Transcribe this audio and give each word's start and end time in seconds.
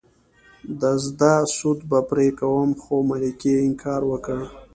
د 0.81 0.83
زده 1.05 1.33
سود 1.57 1.79
به 1.89 1.99
پرې 2.09 2.27
کوم 2.39 2.69
خو 2.81 2.95
ملکې 3.09 3.53
انکار 3.67 4.01
وکړ. 4.07 4.39